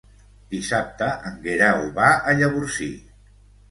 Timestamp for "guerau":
1.45-1.87